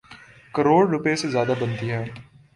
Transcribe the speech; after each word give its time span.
کروڑ 0.53 0.83
روپے 0.89 1.15
سے 1.15 1.27
زیادہ 1.29 1.53
بنتی 1.59 1.87
ہے۔ 1.91 2.03